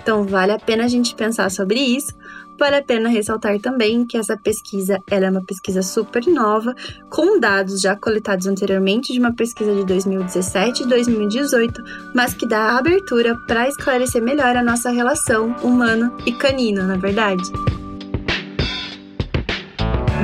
Então, 0.00 0.24
vale 0.24 0.52
a 0.52 0.58
pena 0.58 0.84
a 0.84 0.88
gente 0.88 1.14
pensar 1.14 1.50
sobre 1.50 1.80
isso, 1.80 2.14
Vale 2.58 2.76
a 2.76 2.82
pena 2.82 3.08
ressaltar 3.08 3.58
também 3.60 4.04
que 4.04 4.16
essa 4.16 4.36
pesquisa 4.36 4.98
é 5.08 5.30
uma 5.30 5.44
pesquisa 5.44 5.80
super 5.80 6.26
nova, 6.26 6.74
com 7.08 7.38
dados 7.38 7.80
já 7.80 7.94
coletados 7.94 8.46
anteriormente 8.46 9.12
de 9.12 9.20
uma 9.20 9.32
pesquisa 9.32 9.72
de 9.72 9.84
2017 9.84 10.82
e 10.82 10.86
2018, 10.86 11.80
mas 12.14 12.34
que 12.34 12.46
dá 12.46 12.76
abertura 12.76 13.36
para 13.46 13.68
esclarecer 13.68 14.20
melhor 14.20 14.56
a 14.56 14.62
nossa 14.62 14.90
relação 14.90 15.54
humano 15.62 16.16
e 16.26 16.32
canino, 16.32 16.82
na 16.82 16.94
é 16.94 16.98
verdade. 16.98 17.77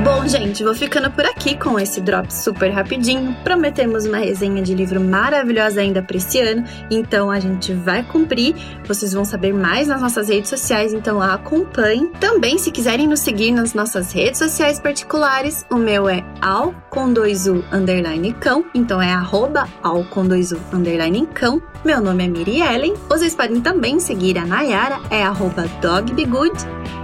Bom, 0.03 0.27
gente, 0.27 0.63
vou 0.63 0.75
ficando 0.75 1.09
por 1.09 1.25
aqui 1.25 1.57
com 1.57 1.79
esse 1.79 2.01
drop 2.01 2.31
super 2.31 2.69
rapidinho. 2.69 3.35
Prometemos 3.43 4.05
uma 4.05 4.17
resenha 4.17 4.61
de 4.61 4.73
livro 4.75 4.99
maravilhosa 4.99 5.81
ainda 5.81 6.01
para 6.01 6.17
esse 6.17 6.39
ano, 6.39 6.63
então 6.91 7.31
a 7.31 7.39
gente 7.39 7.73
vai 7.73 8.03
cumprir. 8.03 8.55
Vocês 8.85 9.13
vão 9.13 9.23
saber 9.23 9.53
mais 9.53 9.87
nas 9.87 10.01
nossas 10.01 10.29
redes 10.29 10.49
sociais, 10.49 10.93
então 10.93 11.21
acompanhem. 11.21 12.07
Também, 12.19 12.57
se 12.57 12.71
quiserem 12.71 13.07
nos 13.07 13.21
seguir 13.21 13.51
nas 13.51 13.73
nossas 13.73 14.11
redes 14.11 14.37
sociais 14.37 14.79
particulares, 14.79 15.65
o 15.71 15.75
meu 15.75 16.09
é 16.09 16.23
al 16.41 16.73
com 16.89 17.11
dois 17.11 17.47
u 17.47 17.63
underline 17.71 18.33
cão, 18.33 18.65
então 18.75 19.01
é 19.01 19.11
arroba 19.11 19.67
al 19.81 20.03
com 20.05 20.25
dois 20.25 20.51
u 20.51 20.59
underline 20.73 21.25
cão. 21.33 21.61
Meu 21.83 22.01
nome 22.01 22.25
é 22.25 22.27
Miri 22.27 22.61
Ellen. 22.61 22.95
Vocês 23.07 23.33
podem 23.33 23.61
também 23.61 23.99
seguir 23.99 24.37
a 24.37 24.45
Nayara, 24.45 24.99
é 25.09 25.23
arroba 25.23 25.65
dogbegood 25.81 26.53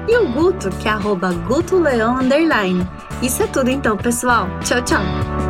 e 0.08 0.18
o 0.18 0.28
Guto, 0.28 0.70
que 0.78 0.88
é 0.88 0.92
arroba 0.92 1.32
gutoleão 1.48 2.18
underline. 2.18 2.88
Isso 3.22 3.44
é 3.44 3.48
tudo 3.48 3.70
então, 3.70 3.98
pessoal. 3.98 4.48
Tchau, 4.64 4.82
tchau! 4.84 5.41